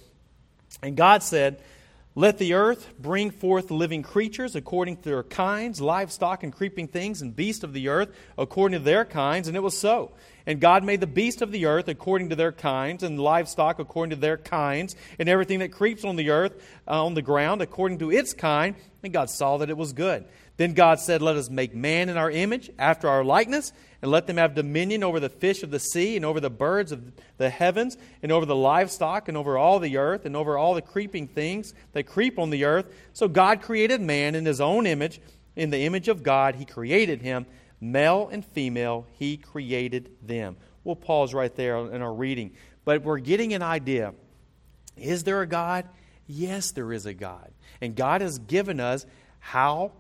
[0.83, 1.63] And God said,
[2.15, 7.23] let the earth bring forth living creatures according to their kinds, livestock and creeping things,
[7.23, 9.49] and beasts of the earth according to their kinds.
[9.49, 10.13] And it was so.
[10.45, 14.11] And God made the beasts of the earth according to their kinds, and livestock according
[14.11, 17.99] to their kinds, and everything that creeps on the earth, uh, on the ground, according
[18.01, 18.75] to its kind.
[19.03, 20.27] And God saw that it was good.
[20.63, 24.29] Then God said, Let us make man in our image, after our likeness, and let
[24.29, 27.03] them have dominion over the fish of the sea, and over the birds of
[27.37, 30.81] the heavens, and over the livestock, and over all the earth, and over all the
[30.81, 32.87] creeping things that creep on the earth.
[33.13, 35.21] So God created man in his own image.
[35.57, 37.45] In the image of God, he created him.
[37.81, 40.57] Male and female, he created them.
[40.85, 42.53] We'll pause right there in our reading.
[42.85, 44.15] But we're getting an idea.
[44.97, 45.89] Is there a God?
[46.29, 47.51] Yes, there is a God.
[47.81, 49.07] And God has given us
[49.41, 49.91] how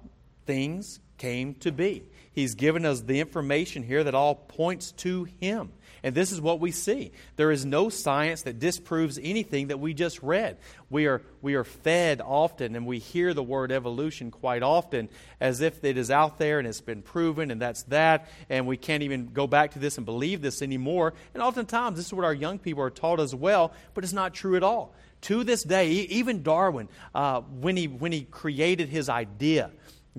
[0.46, 2.04] things came to be.
[2.32, 5.70] He's given us the information here that all points to Him.
[6.02, 7.12] And this is what we see.
[7.36, 10.56] There is no science that disproves anything that we just read.
[10.90, 15.08] We are, we are fed often, and we hear the word evolution quite often
[15.40, 18.76] as if it is out there and it's been proven, and that's that, and we
[18.76, 21.14] can't even go back to this and believe this anymore.
[21.34, 24.34] And oftentimes, this is what our young people are taught as well, but it's not
[24.34, 24.94] true at all.
[25.22, 29.70] To this day, even Darwin, uh, when, he, when he created his idea,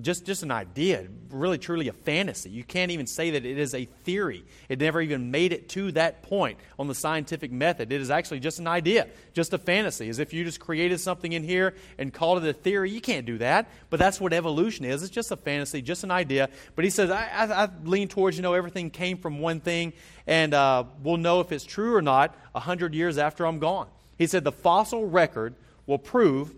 [0.02, 2.50] just, just an idea, really truly a fantasy.
[2.50, 4.44] You can't even say that it is a theory.
[4.68, 7.92] It never even made it to that point on the scientific method.
[7.92, 10.10] It is actually just an idea, just a fantasy.
[10.10, 12.90] As if you just created something in here and called it a theory.
[12.90, 13.70] You can't do that.
[13.92, 15.04] But that's what evolution is.
[15.04, 16.50] It's just a fantasy, just an idea.
[16.76, 19.94] But he says, I, I, I lean towards, you know, everything came from one thing,
[20.26, 23.90] and uh, we'll know if it's true or not a hundred years after I'm gone.
[24.18, 25.54] He said, the fossil record
[25.86, 26.56] will prove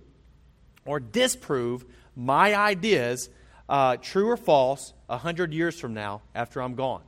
[0.85, 1.83] or disprove
[2.15, 3.29] my ideas,
[3.67, 7.01] uh, true or false, 100 years from now after I'm gone.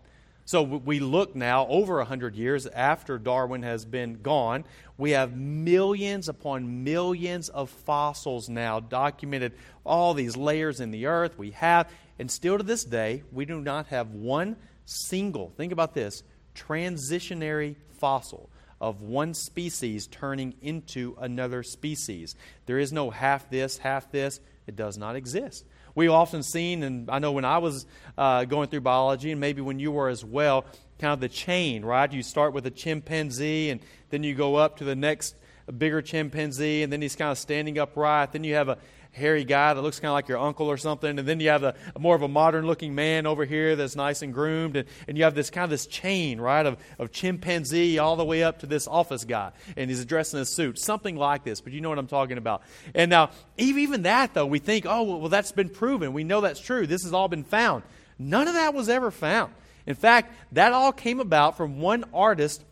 [0.45, 4.63] So we look now over 100 years after Darwin has been gone.
[4.97, 9.51] We have millions upon millions of fossils now documented,
[9.85, 11.91] all these layers in the earth we have.
[12.17, 16.23] And still to this day, we do not have one single, think about this,
[16.55, 22.35] transitionary fossil of one species turning into another species.
[22.67, 24.39] There is no half this, half this.
[24.67, 25.65] It does not exist.
[25.95, 27.85] We've often seen, and I know when I was
[28.17, 30.65] uh, going through biology, and maybe when you were as well,
[30.99, 32.11] kind of the chain, right?
[32.11, 35.35] You start with a chimpanzee, and then you go up to the next
[35.75, 38.33] bigger chimpanzee, and then he's kind of standing upright.
[38.33, 38.77] Then you have a
[39.17, 41.19] hairy guy that looks kind of like your uncle or something.
[41.19, 43.95] And then you have a, a more of a modern looking man over here that's
[43.95, 44.77] nice and groomed.
[44.77, 48.25] And, and you have this kind of this chain, right, of, of chimpanzee all the
[48.25, 49.51] way up to this office guy.
[49.75, 50.79] And he's dressed in a suit.
[50.79, 52.61] Something like this, but you know what I'm talking about.
[52.93, 56.13] And now, even that, though, we think, oh, well, that's been proven.
[56.13, 56.87] We know that's true.
[56.87, 57.83] This has all been found.
[58.19, 59.53] None of that was ever found.
[59.85, 62.63] In fact, that all came about from one artist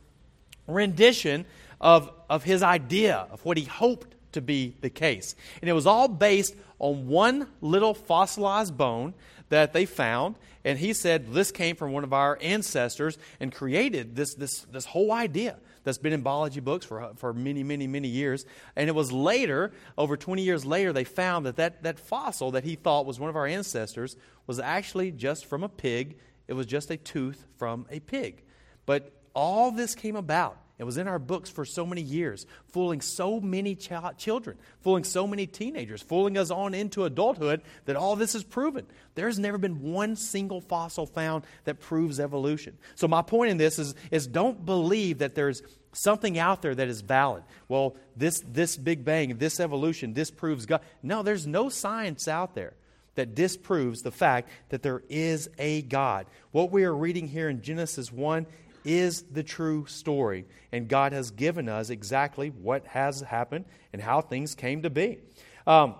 [0.67, 1.45] rendition
[1.79, 5.36] of, of his idea, of what he hoped to be the case.
[5.62, 9.13] And it was all based on one little fossilized bone
[9.50, 10.36] that they found.
[10.63, 14.86] And he said this came from one of our ancestors and created this, this, this
[14.86, 18.45] whole idea that's been in biology books for, for many, many, many years.
[18.76, 22.63] And it was later, over 20 years later, they found that, that that fossil that
[22.63, 24.15] he thought was one of our ancestors
[24.48, 26.17] was actually just from a pig.
[26.48, 28.43] It was just a tooth from a pig.
[28.86, 32.99] But all this came about it was in our books for so many years, fooling
[32.99, 38.17] so many ch- children, fooling so many teenagers, fooling us on into adulthood that all
[38.17, 38.85] this is proven.
[39.15, 42.77] There's never been one single fossil found that proves evolution.
[42.95, 45.61] So, my point in this is, is don't believe that there's
[45.93, 47.43] something out there that is valid.
[47.69, 50.81] Well, this, this Big Bang, this evolution, this proves God.
[51.01, 52.73] No, there's no science out there
[53.15, 56.27] that disproves the fact that there is a God.
[56.51, 58.45] What we are reading here in Genesis 1
[58.86, 60.45] is the true story.
[60.71, 65.19] And God has given us exactly what has happened and how things came to be.
[65.67, 65.95] Um,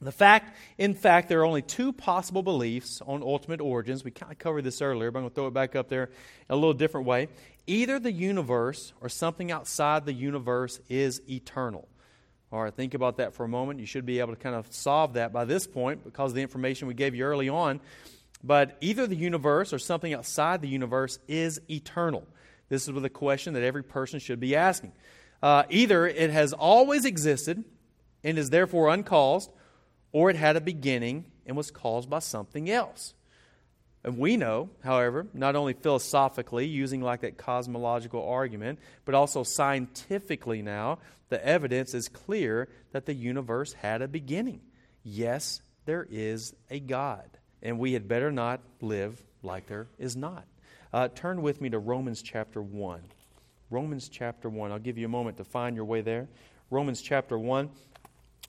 [0.00, 4.04] the fact, in fact, there are only two possible beliefs on ultimate origins.
[4.04, 6.10] We kind of covered this earlier, but I'm going to throw it back up there
[6.50, 7.28] a little different way.
[7.66, 11.88] Either the universe or something outside the universe is eternal.
[12.52, 13.80] All right, think about that for a moment.
[13.80, 16.88] You should be able to kind of solve that by this point because the information
[16.88, 17.80] we gave you early on.
[18.42, 22.26] But either the universe or something outside the universe is eternal.
[22.68, 24.92] This is the question that every person should be asking.
[25.42, 27.64] Uh, either it has always existed
[28.24, 29.50] and is therefore uncaused,
[30.12, 33.14] or it had a beginning and was caused by something else.
[34.02, 40.62] And we know, however, not only philosophically, using like that cosmological argument, but also scientifically
[40.62, 44.60] now, the evidence is clear that the universe had a beginning.
[45.02, 47.28] Yes, there is a God
[47.66, 50.44] and we had better not live like there is not.
[50.92, 53.02] Uh, turn with me to Romans chapter 1.
[53.70, 54.70] Romans chapter 1.
[54.70, 56.28] I'll give you a moment to find your way there.
[56.70, 57.68] Romans chapter 1.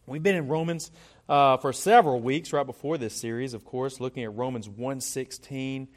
[0.05, 0.91] We've been in Romans
[1.27, 5.87] uh, for several weeks right before this series, of course, looking at Romans 1.16.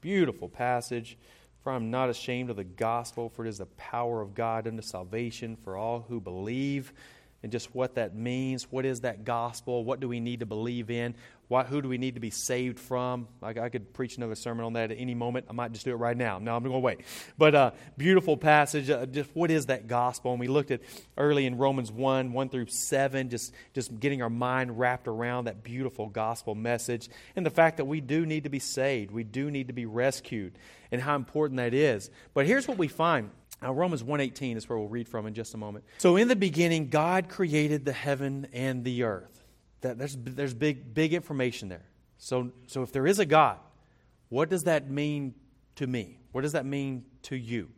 [0.00, 1.18] Beautiful passage.
[1.62, 4.66] For I am not ashamed of the gospel, for it is the power of God
[4.66, 6.94] unto salvation for all who believe
[7.42, 8.70] and just what that means.
[8.70, 9.84] What is that gospel?
[9.84, 11.14] What do we need to believe in?
[11.48, 13.26] What, who do we need to be saved from?
[13.42, 15.46] I, I, could preach another sermon on that at any moment.
[15.50, 16.38] I might just do it right now.
[16.38, 17.00] No, I'm going to wait.
[17.36, 18.88] But uh, beautiful passage.
[18.88, 20.30] Uh, just what is that gospel?
[20.30, 20.80] And we looked at
[21.16, 25.64] early in Romans 1, 1 through 7, just, just getting our mind wrapped around that
[25.64, 29.10] beautiful gospel message and the fact that we do need to be saved.
[29.10, 30.56] We do need to be rescued
[30.92, 32.10] and how important that is.
[32.32, 33.30] But here's what we find
[33.62, 35.84] Now, Romans 1.18 is where we'll read from in just a moment.
[35.98, 39.44] So, in the beginning, God created the heaven and the earth.
[39.82, 41.84] That, there's there's big, big information there.
[42.16, 43.58] So, so, if there is a God,
[44.30, 45.34] what does that mean
[45.76, 46.18] to me?
[46.32, 47.68] What does that mean to you?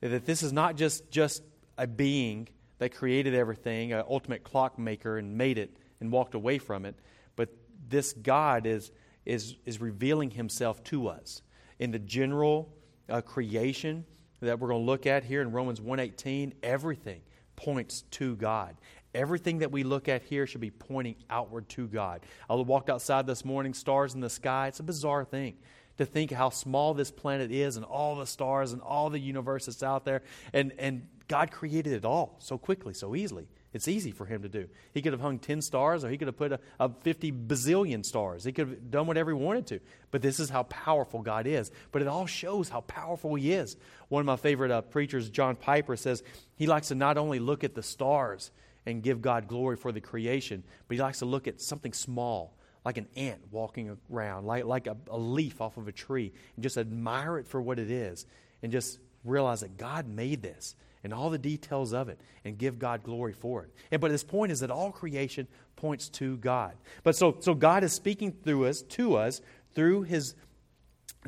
[0.00, 1.42] That this is not just, just
[1.78, 6.86] a being that created everything, an ultimate clockmaker, and made it and walked away from
[6.86, 6.96] it,
[7.36, 7.50] but
[7.88, 8.90] this God is,
[9.26, 11.42] is, is revealing himself to us
[11.78, 12.72] in the general
[13.08, 14.06] uh, creation
[14.40, 17.20] that we're going to look at here in Romans 1:18, everything
[17.56, 18.76] points to God.
[19.14, 22.20] Everything that we look at here should be pointing outward to God.
[22.48, 24.68] I walked outside this morning, stars in the sky.
[24.68, 25.56] It's a bizarre thing
[25.98, 29.66] to think how small this planet is and all the stars and all the universe
[29.66, 30.22] that's out there.
[30.52, 33.48] And, and God created it all so quickly, so easily.
[33.72, 34.68] It's easy for him to do.
[34.92, 38.04] He could have hung 10 stars or he could have put a, a 50 bazillion
[38.04, 38.42] stars.
[38.42, 39.80] He could have done whatever he wanted to.
[40.10, 41.70] But this is how powerful God is.
[41.92, 43.76] But it all shows how powerful he is.
[44.08, 46.24] One of my favorite uh, preachers, John Piper, says
[46.56, 48.50] he likes to not only look at the stars
[48.86, 52.56] and give God glory for the creation, but he likes to look at something small,
[52.84, 56.62] like an ant walking around, like, like a, a leaf off of a tree, and
[56.64, 58.26] just admire it for what it is
[58.62, 62.78] and just realize that God made this and all the details of it and give
[62.78, 63.70] God glory for it.
[63.90, 66.74] And, but his point is that all creation points to God.
[67.02, 69.40] But so, so God is speaking through us, to us,
[69.74, 70.34] through his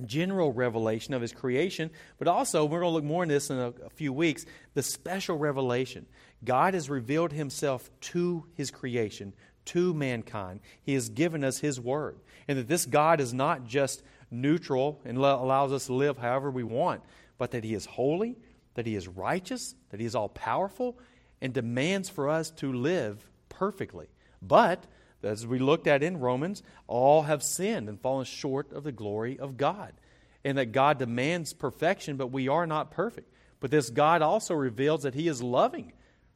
[0.07, 3.59] general revelation of his creation, but also, we're going to look more in this in
[3.59, 6.07] a, a few weeks, the special revelation.
[6.45, 9.33] God has revealed himself to his creation,
[9.67, 10.61] to mankind.
[10.83, 12.19] He has given us his word.
[12.49, 16.65] And that this God is not just neutral and allows us to live however we
[16.65, 17.03] want,
[17.39, 18.37] but that he is holy,
[18.75, 20.99] that He is righteous, that He is all powerful,
[21.41, 24.09] and demands for us to live perfectly.
[24.41, 24.87] But,
[25.23, 29.39] as we looked at in Romans, all have sinned and fallen short of the glory
[29.39, 29.93] of God.
[30.45, 33.33] And that God demands perfection, but we are not perfect.
[33.61, 35.93] But this God also reveals that He is loving.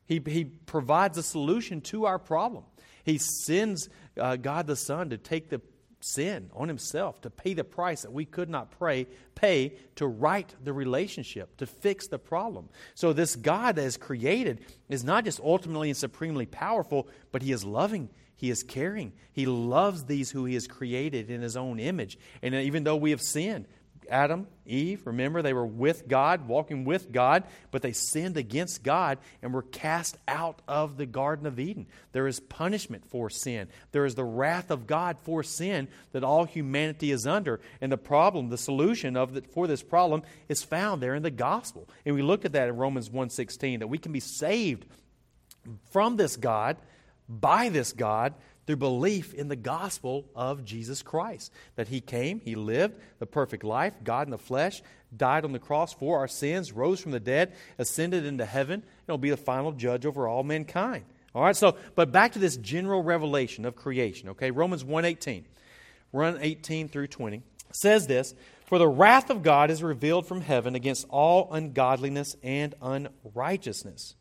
[0.06, 2.64] He, he provides a solution to our problem.
[3.02, 5.60] He sends uh, God the Son to take the
[6.06, 10.54] sin on himself to pay the price that we could not pray, pay to right
[10.62, 12.68] the relationship, to fix the problem.
[12.94, 17.52] So, this God that is created is not just ultimately and supremely powerful, but he
[17.52, 18.08] is loving.
[18.36, 19.12] He is caring.
[19.32, 22.18] He loves these who he has created in his own image.
[22.42, 23.66] And even though we have sinned,
[24.10, 29.18] Adam, Eve, remember, they were with God, walking with God, but they sinned against God
[29.42, 31.86] and were cast out of the Garden of Eden.
[32.12, 33.68] There is punishment for sin.
[33.92, 37.60] There is the wrath of God for sin that all humanity is under.
[37.80, 41.30] And the problem, the solution of the, for this problem is found there in the
[41.30, 41.88] gospel.
[42.04, 44.86] And we look at that in Romans 1.16, that we can be saved
[45.90, 46.76] from this God,
[47.28, 48.34] by this God,
[48.66, 51.52] through belief in the gospel of Jesus Christ.
[51.76, 54.82] That he came, he lived the perfect life, God in the flesh,
[55.16, 59.08] died on the cross for our sins, rose from the dead, ascended into heaven, and
[59.08, 61.04] will be the final judge over all mankind.
[61.34, 64.50] All right, so, but back to this general revelation of creation, okay?
[64.50, 65.44] Romans 1.18,
[66.40, 67.42] eighteen through 20,
[67.72, 72.74] says this, For the wrath of God is revealed from heaven against all ungodliness and
[72.80, 74.14] unrighteousness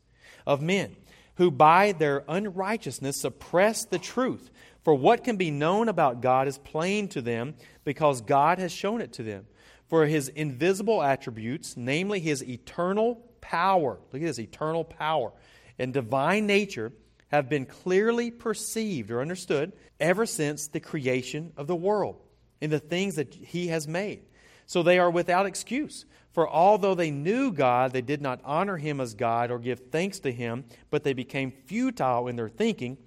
[0.46, 0.94] of men
[1.36, 4.50] who by their unrighteousness suppress the truth.
[4.82, 9.00] For what can be known about God is plain to them because God has shown
[9.00, 9.46] it to them.
[9.88, 15.32] For his invisible attributes, namely his eternal power, look at this eternal power
[15.78, 16.92] and divine nature,
[17.28, 22.20] have been clearly perceived or understood ever since the creation of the world
[22.60, 24.22] in the things that he has made.
[24.66, 26.04] So they are without excuse.
[26.32, 30.18] For although they knew God, they did not honor him as God or give thanks
[30.20, 32.98] to him, but they became futile in their thinking,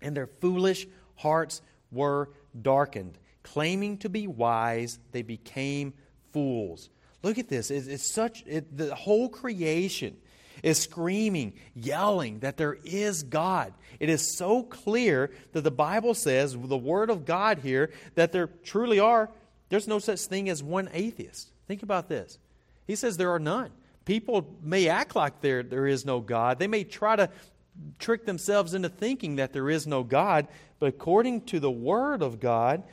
[0.00, 1.60] and their foolish hearts
[1.90, 2.30] were
[2.60, 3.18] darkened.
[3.42, 5.92] Claiming to be wise, they became
[6.32, 6.88] fools.
[7.22, 7.70] Look at this.
[7.70, 10.16] It's, it's such, it, the whole creation
[10.62, 13.74] is screaming, yelling that there is God.
[14.00, 18.46] It is so clear that the Bible says, the Word of God here, that there
[18.46, 19.30] truly are,
[19.68, 21.50] there's no such thing as one atheist.
[21.66, 22.38] Think about this.
[22.86, 23.70] He says there are none.
[24.04, 26.58] People may act like there, there is no God.
[26.58, 27.28] They may try to
[27.98, 30.46] trick themselves into thinking that there is no God,
[30.78, 32.84] but according to the Word of God,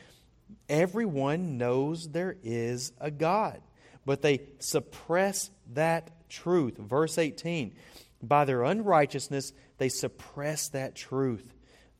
[0.67, 3.61] everyone knows there is a God.
[4.05, 6.77] But they suppress that truth.
[6.77, 7.73] Verse 18
[8.21, 11.53] By their unrighteousness, they suppress that truth.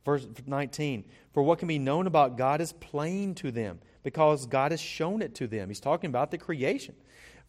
[0.05, 4.71] Verse 19 For what can be known about God is plain to them, because God
[4.71, 5.69] has shown it to them.
[5.69, 6.95] He's talking about the creation.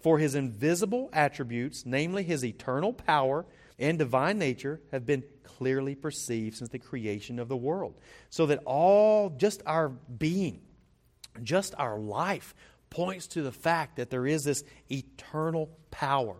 [0.01, 3.47] For his invisible attributes, namely his eternal power
[3.79, 7.95] and divine nature, have been clearly perceived since the creation of the world.
[8.29, 10.61] So that all, just our being,
[11.43, 12.55] just our life,
[12.91, 16.37] points to the fact that there is this eternal power.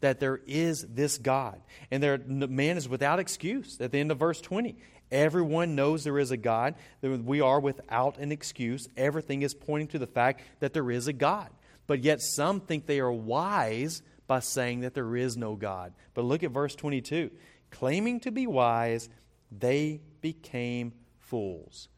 [0.00, 1.60] that there is this God.
[1.90, 3.80] And there, man is without excuse.
[3.80, 4.76] At the end of verse 20,
[5.10, 6.74] everyone knows there is a God.
[7.02, 8.88] We are without an excuse.
[8.96, 11.48] Everything is pointing to the fact that there is a God.
[11.86, 15.92] But yet some think they are wise by saying that there is no God.
[16.14, 17.30] But look at verse 22.
[17.70, 19.08] Claiming to be wise,
[19.50, 21.88] they became fools.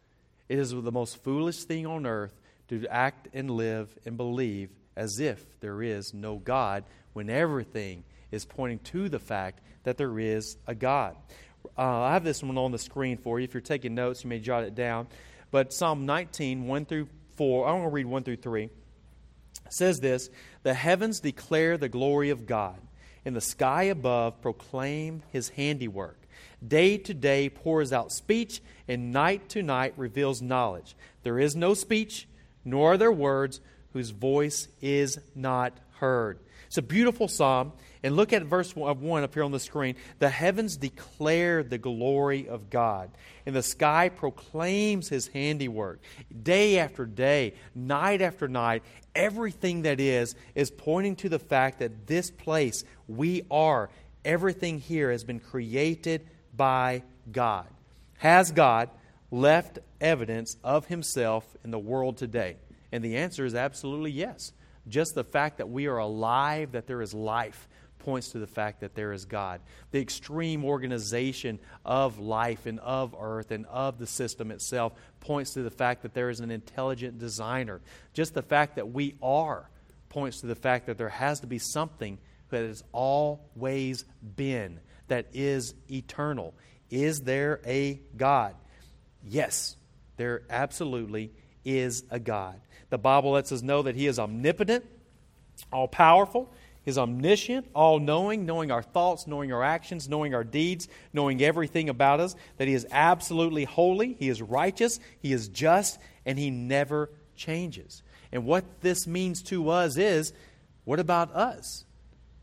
[0.49, 5.19] It is the most foolish thing on earth to act and live and believe as
[5.19, 10.57] if there is no God when everything is pointing to the fact that there is
[10.67, 11.17] a God.
[11.79, 13.45] Uh, I have this one on the screen for you.
[13.45, 15.07] If you're taking notes, you may jot it down.
[15.51, 18.71] But Psalm 19, 1 through 4, I'm going to read 1 through 3
[19.73, 20.31] says this
[20.63, 22.79] The heavens declare the glory of God,
[23.25, 26.19] and the sky above proclaim his handiwork.
[26.67, 30.95] Day to day pours out speech, and night to night reveals knowledge.
[31.23, 32.29] There is no speech,
[32.65, 33.61] nor are there words
[33.93, 36.39] whose voice is not heard.
[36.67, 37.73] It's a beautiful psalm.
[38.03, 39.97] And look at verse 1 up here on the screen.
[40.21, 43.11] The heavens declare the glory of God,
[43.45, 46.01] and the sky proclaims his handiwork.
[46.43, 48.83] Day after day, night after night,
[49.15, 53.91] everything that is, is pointing to the fact that this place, we are,
[54.25, 56.27] everything here has been created
[56.57, 57.67] by God.
[58.19, 58.89] Has God
[59.31, 62.57] left evidence of himself in the world today?
[62.93, 64.53] And the answer is absolutely yes.
[64.89, 67.69] Just the fact that we are alive, that there is life,
[68.01, 69.61] points to the fact that there is God.
[69.93, 75.63] The extreme organization of life and of earth and of the system itself points to
[75.63, 77.81] the fact that there is an intelligent designer.
[78.13, 79.71] Just the fact that we are
[80.09, 82.19] points to the fact that there has to be something
[82.51, 84.05] that has always
[84.37, 86.53] been, that is eternal.
[86.91, 88.57] Is there a God?
[89.25, 89.77] Yes,
[90.17, 91.31] there absolutely
[91.65, 92.61] is a God.
[92.91, 94.85] The Bible lets us know that He is omnipotent,
[95.73, 96.53] all powerful,
[96.85, 101.89] He's omniscient, all knowing, knowing our thoughts, knowing our actions, knowing our deeds, knowing everything
[101.89, 106.51] about us, that He is absolutely holy, He is righteous, He is just, and He
[106.51, 108.03] never changes.
[108.33, 110.33] And what this means to us is
[110.85, 111.85] what about us?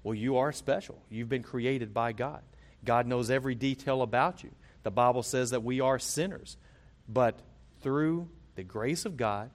[0.03, 1.01] Well, you are special.
[1.09, 2.41] You've been created by God.
[2.85, 4.51] God knows every detail about you.
[4.83, 6.57] The Bible says that we are sinners,
[7.09, 7.39] but
[7.81, 9.49] through the grace of God,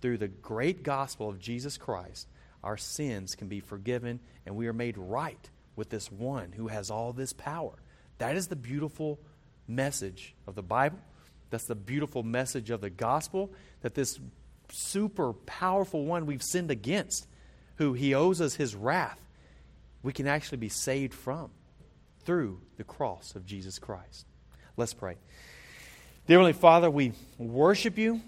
[0.00, 2.26] through the great gospel of Jesus Christ,
[2.66, 6.90] our sins can be forgiven and we are made right with this one who has
[6.90, 7.72] all this power.
[8.18, 9.20] That is the beautiful
[9.68, 10.98] message of the Bible.
[11.50, 13.52] That's the beautiful message of the gospel
[13.82, 14.18] that this
[14.72, 17.28] super powerful one we've sinned against,
[17.76, 19.20] who he owes us his wrath,
[20.02, 21.50] we can actually be saved from
[22.24, 24.26] through the cross of Jesus Christ.
[24.76, 25.16] Let's pray.
[26.26, 28.20] Dear Heavenly Father, we worship you,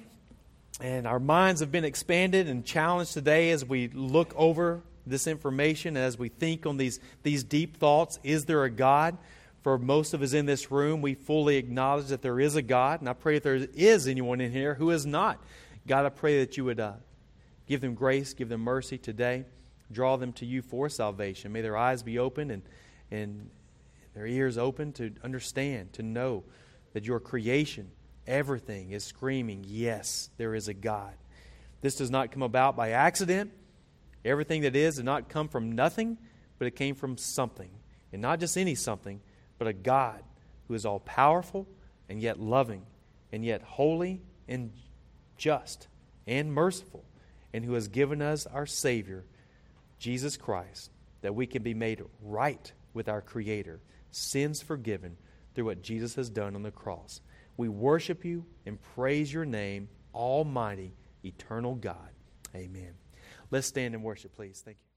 [0.80, 5.96] and our minds have been expanded and challenged today as we look over this information,
[5.96, 8.18] and as we think on these, these deep thoughts.
[8.22, 9.16] Is there a God?
[9.62, 13.00] For most of us in this room, we fully acknowledge that there is a God,
[13.00, 15.42] and I pray if there is anyone in here who is not.
[15.86, 16.92] God, I pray that you would uh,
[17.66, 19.44] give them grace, give them mercy today,
[19.90, 21.52] draw them to you for salvation.
[21.52, 22.62] May their eyes be open and,
[23.10, 23.50] and
[24.14, 26.44] their ears open to understand, to know
[26.92, 27.90] that your creation,
[28.28, 31.14] everything is screaming, Yes, there is a God.
[31.80, 33.50] This does not come about by accident.
[34.24, 36.18] Everything that is did not come from nothing,
[36.58, 37.70] but it came from something.
[38.12, 39.20] And not just any something,
[39.58, 40.22] but a God
[40.66, 41.66] who is all powerful
[42.08, 42.84] and yet loving,
[43.32, 44.72] and yet holy and
[45.36, 45.88] just
[46.26, 47.04] and merciful,
[47.52, 49.24] and who has given us our Savior,
[49.98, 50.90] Jesus Christ,
[51.22, 55.16] that we can be made right with our Creator, sins forgiven
[55.54, 57.20] through what Jesus has done on the cross.
[57.58, 60.94] We worship you and praise your name, Almighty,
[61.24, 62.08] eternal God.
[62.54, 62.94] Amen.
[63.50, 64.62] Let's stand and worship, please.
[64.64, 64.87] Thank you.